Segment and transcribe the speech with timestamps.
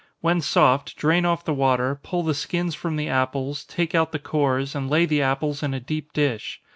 [0.19, 4.17] When soft, drain off the water, pull the skins from the apples, take out the
[4.17, 6.59] cores, and lay the apples in a deep dish.